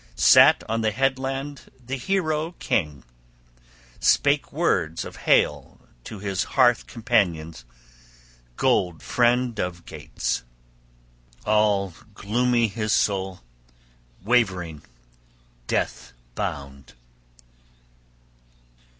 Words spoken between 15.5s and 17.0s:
death bound.